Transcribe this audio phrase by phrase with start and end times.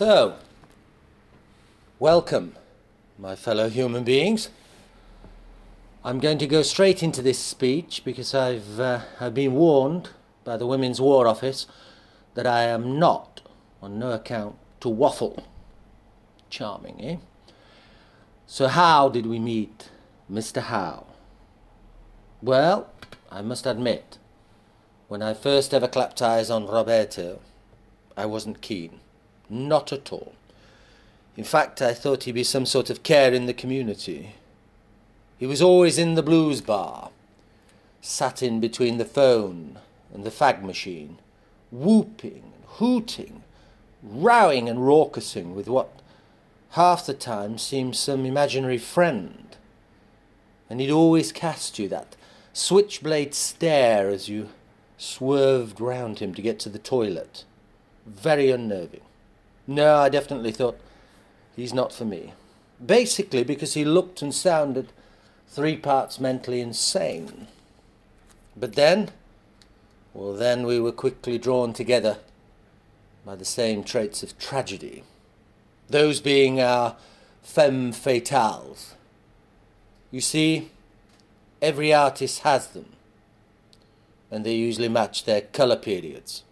[0.00, 0.36] So,
[1.98, 2.56] welcome,
[3.18, 4.48] my fellow human beings.
[6.02, 10.08] I'm going to go straight into this speech because I've, uh, I've been warned
[10.42, 11.66] by the Women's War Office
[12.32, 13.42] that I am not,
[13.82, 15.44] on no account, to waffle.
[16.48, 17.16] Charming, eh?
[18.46, 19.90] So, how did we meet
[20.32, 20.62] Mr.
[20.62, 21.04] Howe?
[22.40, 22.88] Well,
[23.30, 24.16] I must admit,
[25.08, 27.40] when I first ever clapped eyes on Roberto,
[28.16, 29.00] I wasn't keen.
[29.50, 30.32] Not at all.
[31.36, 34.34] In fact, I thought he'd be some sort of care in the community.
[35.38, 37.10] He was always in the blues bar,
[38.00, 39.78] sat in between the phone
[40.14, 41.18] and the fag machine,
[41.72, 43.42] whooping and hooting,
[44.02, 45.90] rowing and raucousing with what
[46.70, 49.56] half the time seemed some imaginary friend.
[50.68, 52.14] And he'd always cast you that
[52.52, 54.50] switchblade stare as you
[54.98, 57.44] swerved round him to get to the toilet.
[58.06, 59.00] Very unnerving.
[59.70, 60.80] No, I definitely thought
[61.54, 62.32] he's not for me.
[62.84, 64.88] Basically because he looked and sounded
[65.46, 67.46] three parts mentally insane.
[68.56, 69.10] But then,
[70.12, 72.18] well, then we were quickly drawn together
[73.24, 75.04] by the same traits of tragedy,
[75.88, 76.96] those being our
[77.40, 78.94] femme fatales.
[80.10, 80.70] You see,
[81.62, 82.86] every artist has them,
[84.32, 86.42] and they usually match their colour periods.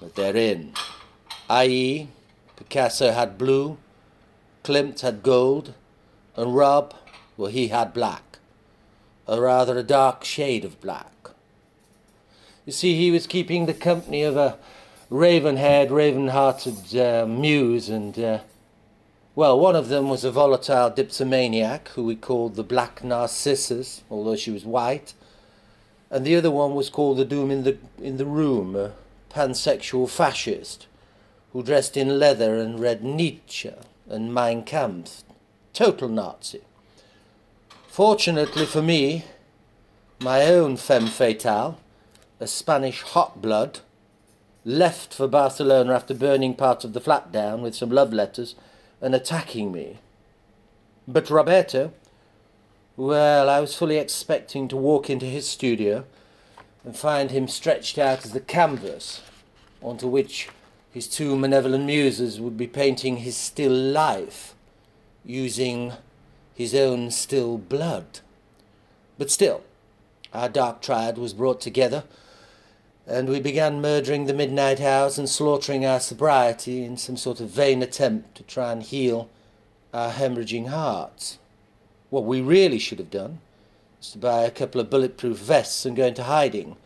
[0.00, 0.74] But they're in
[1.52, 2.08] i.e.,
[2.56, 3.76] Picasso had blue,
[4.64, 5.74] Klimt had gold,
[6.34, 6.94] and Rob,
[7.36, 8.38] well, he had black,
[9.26, 11.12] or rather a dark shade of black.
[12.64, 14.56] You see, he was keeping the company of a
[15.10, 18.38] raven haired, raven hearted uh, muse, and, uh,
[19.34, 24.36] well, one of them was a volatile dipsomaniac who we called the Black Narcissus, although
[24.36, 25.12] she was white,
[26.10, 28.92] and the other one was called the Doom in the, in the Room, a
[29.28, 30.86] pansexual fascist
[31.52, 33.72] who dressed in leather and read Nietzsche
[34.08, 35.22] and Mein Kampf.
[35.72, 36.60] Total Nazi.
[37.88, 39.24] Fortunately for me,
[40.18, 41.78] my own femme fatale,
[42.40, 43.80] a Spanish hot blood,
[44.64, 48.54] left for Barcelona after burning part of the flat down with some love letters
[49.00, 49.98] and attacking me.
[51.06, 51.92] But Roberto,
[52.96, 56.04] well, I was fully expecting to walk into his studio
[56.84, 59.20] and find him stretched out as the canvas
[59.82, 60.48] onto which
[60.92, 64.54] his two malevolent muses would be painting his still life
[65.24, 65.94] using
[66.54, 68.20] his own still blood.
[69.16, 69.62] But still,
[70.34, 72.04] our dark triad was brought together,
[73.06, 77.48] and we began murdering the midnight hours and slaughtering our sobriety in some sort of
[77.48, 79.30] vain attempt to try and heal
[79.94, 81.38] our hemorrhaging hearts.
[82.10, 83.40] What we really should have done
[83.98, 86.76] was to buy a couple of bulletproof vests and go into hiding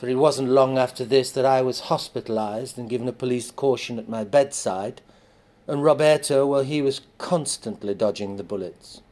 [0.00, 3.98] for it wasn't long after this that I was hospitalized and given a police caution
[3.98, 5.02] at my bedside,
[5.66, 9.02] and Roberto, well, he was constantly dodging the bullets.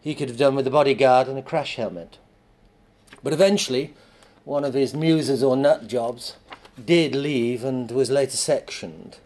[0.00, 2.16] He could have done with a bodyguard and a crash helmet.
[3.22, 3.92] But eventually,
[4.46, 6.36] one of his muses or nut jobs
[6.82, 9.18] did leave and was later sectioned,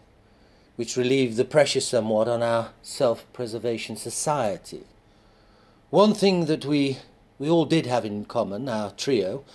[0.75, 4.83] which relieved the pressure somewhat on our self-preservation society.
[5.89, 6.97] One thing that we,
[7.39, 9.45] we all did have in common, our trio,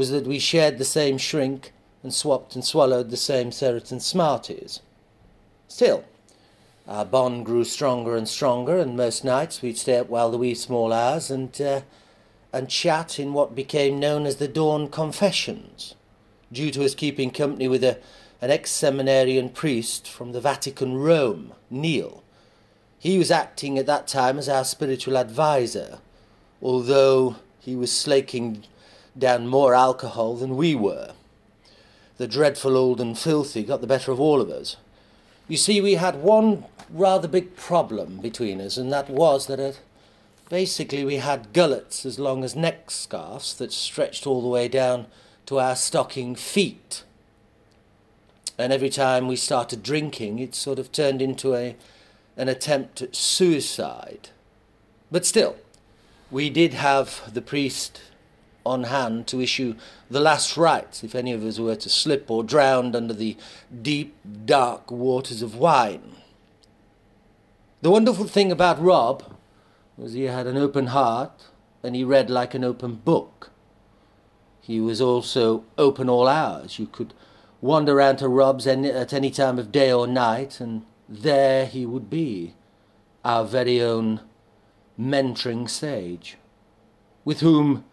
[0.00, 1.72] was that we shared the same shrink
[2.02, 4.80] and swapped and swallowed the same Seriton Smarties.
[5.68, 6.04] Still,
[6.88, 10.54] our bond grew stronger and stronger, and most nights we'd stay up while the wee
[10.54, 11.82] small hours and, uh,
[12.50, 15.96] and chat in what became known as the Dawn Confessions,
[16.50, 17.98] due to us keeping company with a,
[18.40, 22.24] an ex-seminarian priest from the Vatican, Rome, Neil.
[22.98, 25.98] He was acting at that time as our spiritual adviser,
[26.62, 28.64] although he was slaking
[29.18, 31.12] down more alcohol than we were.
[32.18, 34.76] The dreadful old and filthy got the better of all of us.
[35.48, 39.72] You see, we had one rather big problem between us, and that was that uh,
[40.48, 45.06] basically we had gullets as long as neck scarfs that stretched all the way down
[45.46, 47.04] to our stocking feet.
[48.58, 51.76] And every time we started drinking, it sort of turned into a,
[52.36, 54.28] an attempt at suicide.
[55.10, 55.56] But still,
[56.30, 58.02] we did have the priest
[58.64, 59.74] on hand to issue
[60.10, 63.36] the last rites if any of us were to slip or drown under the
[63.82, 66.16] deep, dark waters of wine.
[67.82, 69.36] The wonderful thing about Rob
[69.96, 71.48] was he had an open heart
[71.82, 73.50] and he read like an open book.
[74.60, 76.78] He was also open all hours.
[76.78, 77.14] You could
[77.60, 81.84] wander round to Rob's any, at any time of day or night, and there he
[81.86, 82.54] would be,
[83.24, 84.20] our very own
[84.98, 86.36] mentoring sage,
[87.24, 87.84] with whom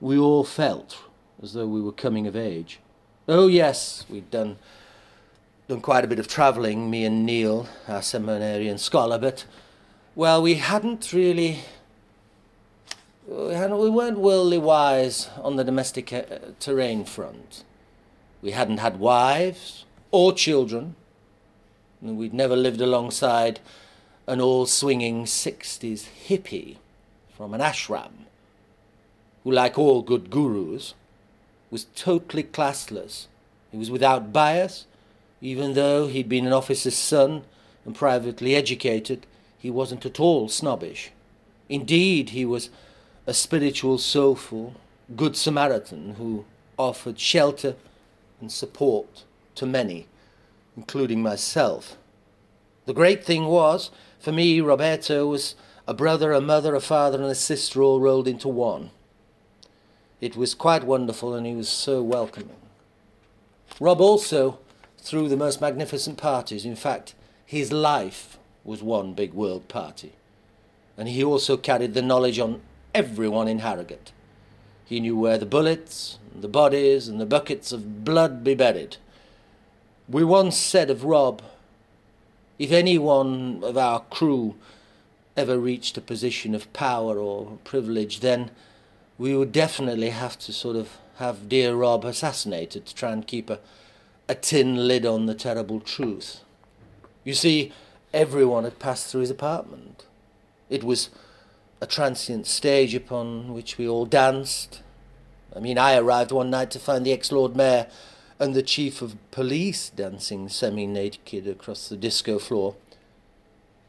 [0.00, 0.98] we all felt
[1.42, 2.80] as though we were coming of age.
[3.28, 4.56] Oh, yes, we'd done
[5.68, 9.44] done quite a bit of travelling, me and Neil, our seminarian scholar, but,
[10.14, 11.58] well, we hadn't really.
[13.26, 16.22] We, hadn't, we weren't worldly wise on the domestic uh,
[16.60, 17.64] terrain front.
[18.40, 20.94] We hadn't had wives or children.
[22.00, 23.58] And we'd never lived alongside
[24.28, 26.76] an all swinging 60s hippie
[27.36, 28.26] from an ashram,
[29.46, 30.94] who, like all good gurus,
[31.70, 33.28] was totally classless.
[33.70, 34.86] He was without bias,
[35.40, 37.44] even though he'd been an officer's son
[37.84, 39.24] and privately educated,
[39.56, 41.12] he wasn't at all snobbish.
[41.68, 42.70] Indeed, he was
[43.24, 44.74] a spiritual, soulful,
[45.14, 46.44] good Samaritan who
[46.76, 47.76] offered shelter
[48.40, 49.22] and support
[49.54, 50.08] to many,
[50.76, 51.96] including myself.
[52.84, 55.54] The great thing was, for me, Roberto was
[55.86, 58.90] a brother, a mother, a father, and a sister all rolled into one.
[60.20, 62.56] It was quite wonderful, and he was so welcoming.
[63.78, 64.58] Rob also
[64.98, 66.64] threw the most magnificent parties.
[66.64, 67.14] In fact,
[67.44, 70.12] his life was one big world party.
[70.96, 72.62] And he also carried the knowledge on
[72.94, 74.12] everyone in Harrogate.
[74.86, 78.96] He knew where the bullets, the bodies, and the buckets of blood be buried.
[80.08, 81.42] We once said of Rob,
[82.58, 84.54] if any one of our crew
[85.36, 88.50] ever reached a position of power or privilege, then
[89.18, 93.48] we would definitely have to sort of have dear Rob assassinated to try and keep
[93.48, 93.58] a,
[94.28, 96.40] a tin lid on the terrible truth.
[97.24, 97.72] You see,
[98.12, 100.04] everyone had passed through his apartment.
[100.68, 101.10] It was
[101.80, 104.82] a transient stage upon which we all danced.
[105.54, 107.86] I mean, I arrived one night to find the ex Lord Mayor
[108.38, 112.74] and the Chief of Police dancing semi naked across the disco floor.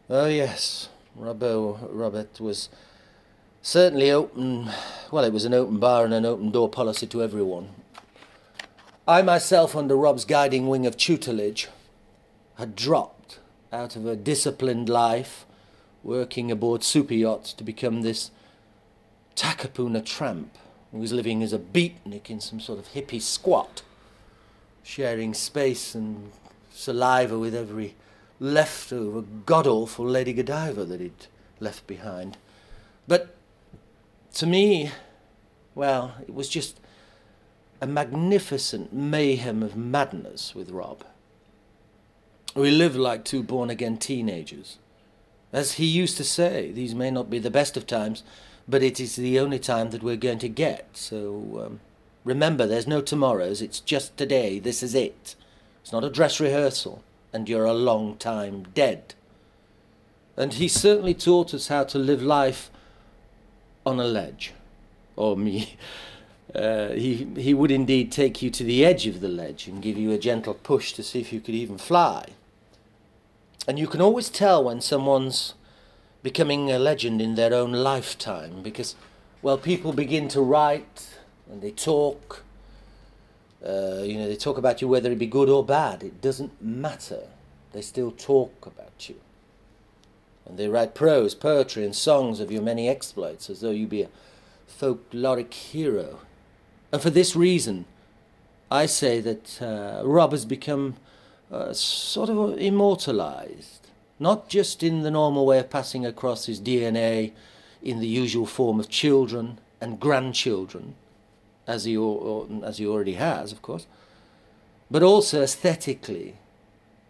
[0.09, 0.87] Oh, yes,
[1.19, 2.69] Robbo, Robert was
[3.67, 4.69] certainly open.
[5.11, 7.67] Well, it was an open bar and an open door policy to everyone.
[9.05, 11.67] I myself, under Rob's guiding wing of tutelage,
[12.57, 13.39] had dropped
[13.73, 15.45] out of a disciplined life,
[16.01, 18.31] working aboard super yachts to become this
[19.35, 20.57] Takapuna tramp
[20.93, 23.81] who was living as a beatnik in some sort of hippie squat,
[24.81, 26.31] sharing space and
[26.71, 27.95] saliva with every
[28.39, 31.27] leftover god awful Lady Godiva that he'd
[31.59, 32.37] left behind.
[33.09, 33.35] But
[34.37, 34.91] to me,
[35.73, 36.79] well, it was just
[37.81, 41.03] a magnificent mayhem of madness with Rob.
[42.53, 44.77] We lived like two born again teenagers.
[45.51, 48.21] As he used to say, these may not be the best of times,
[48.67, 50.89] but it is the only time that we're going to get.
[50.93, 51.79] So um,
[52.23, 55.35] remember, there's no tomorrows, it's just today, this is it.
[55.81, 57.03] It's not a dress rehearsal,
[57.33, 59.15] and you're a long time dead.
[60.35, 62.69] And he certainly taught us how to live life
[63.87, 64.53] on a ledge,
[65.15, 65.77] or me.
[66.55, 69.97] Uh, he, he would indeed take you to the edge of the ledge and give
[69.97, 72.25] you a gentle push to see if you could even fly.
[73.67, 75.55] And you can always tell when someone's
[76.23, 78.95] becoming a legend in their own lifetime because,
[79.41, 81.19] well, people begin to write
[81.51, 82.43] and they talk.
[83.63, 86.01] Uh, you know, they talk about you whether it be good or bad.
[86.01, 87.27] It doesn't matter.
[87.73, 89.15] They still talk about you.
[90.47, 94.03] And they write prose, poetry, and songs of your many exploits as though you be
[94.03, 94.09] a
[94.67, 96.19] folkloric hero.
[96.91, 97.85] And for this reason,
[98.71, 100.95] I say that uh, Rob has become
[101.51, 103.87] uh, sort of immortalized,
[104.19, 107.33] not just in the normal way of passing across his DNA
[107.81, 110.95] in the usual form of children and grandchildren,
[111.65, 113.85] as he, or, as he already has, of course,
[114.89, 116.35] but also aesthetically.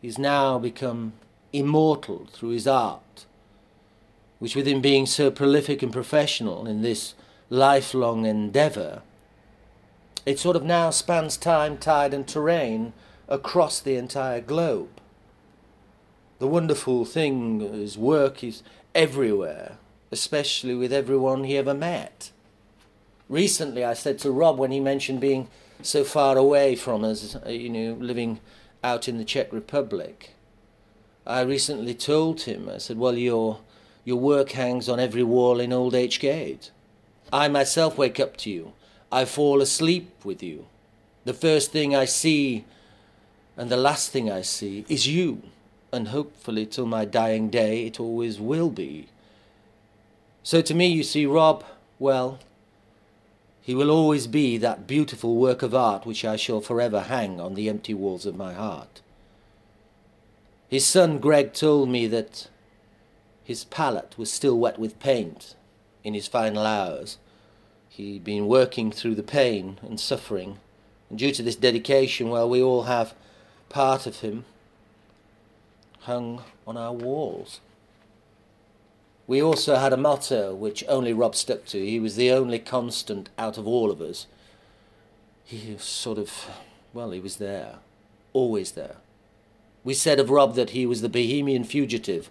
[0.02, 1.14] He's now become
[1.54, 3.26] immortal through his art,
[4.40, 7.14] which, with him being so prolific and professional in this
[7.50, 9.02] lifelong endeavour,
[10.26, 12.94] it sort of now spans time, tide, and terrain
[13.28, 14.90] across the entire globe.
[16.40, 18.62] The wonderful thing is work is
[18.94, 19.78] everywhere,
[20.12, 22.32] especially with everyone he ever met.
[23.30, 25.48] Recently, I said to Rob when he mentioned being
[25.82, 28.40] so far away from us, uh, you know, living
[28.84, 30.32] out in the Czech Republic.
[31.28, 33.60] I recently told him, I said, well, your,
[34.06, 36.72] your work hangs on every wall in Old H Gate.
[37.34, 38.72] I myself wake up to you.
[39.12, 40.68] I fall asleep with you.
[41.26, 42.64] The first thing I see
[43.58, 45.42] and the last thing I see is you,
[45.92, 49.08] and hopefully till my dying day it always will be.
[50.44, 51.66] So to me, you see, Rob,
[52.00, 52.40] well,
[53.62, 57.56] he will always be that beautiful work of art which I shall forever hang on
[57.56, 59.02] the empty walls of my heart.
[60.70, 62.50] His son Greg told me that
[63.44, 65.56] his palette was still wet with paint
[66.04, 67.18] in his final hours.
[67.88, 70.60] He'd been working through the pain and suffering,
[71.10, 73.14] and due to this dedication, well, we all have
[73.70, 74.44] part of him
[76.02, 77.62] hung on our walls.
[79.26, 81.86] We also had a motto which only Rob stuck to.
[81.86, 84.28] He was the only constant out of all of us.
[85.44, 86.50] He was sort of,
[86.94, 87.76] well, he was there,
[88.34, 88.98] always there.
[89.88, 92.30] We said of Rob that he was the Bohemian fugitive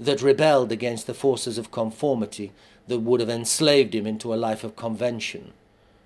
[0.00, 2.52] that rebelled against the forces of conformity
[2.88, 5.52] that would have enslaved him into a life of convention.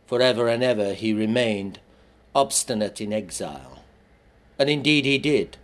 [0.09, 1.79] Forever and ever he remained
[2.35, 3.85] obstinate in exile.
[4.59, 5.59] And indeed he did,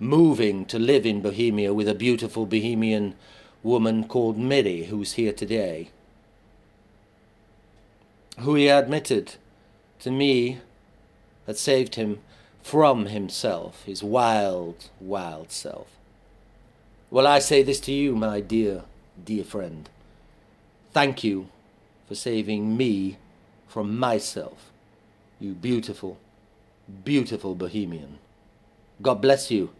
[0.00, 3.14] moving to live in Bohemia with a beautiful Bohemian
[3.62, 5.90] woman called Miri, who's here today,
[8.40, 9.36] who he admitted
[10.00, 10.58] to me
[11.46, 12.18] had saved him
[12.68, 15.86] from himself, his wild, wild self.
[17.10, 18.82] Well, I say this to you, my dear,
[19.24, 19.88] dear friend.
[20.92, 21.48] Thank you
[22.06, 23.16] for saving me
[23.68, 24.70] from myself,
[25.40, 26.18] you beautiful,
[27.06, 28.18] beautiful Bohemian.
[29.00, 29.70] God bless you.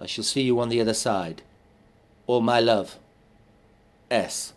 [0.00, 1.42] I shall see you on the other side.
[2.26, 2.98] All my love.
[4.10, 4.52] S.